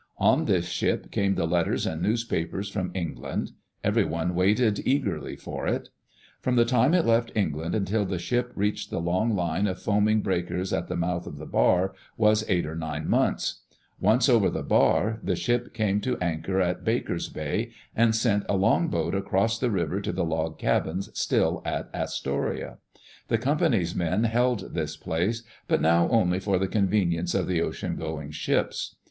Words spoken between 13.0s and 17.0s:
months. Once over die bar, the ship came to anchor in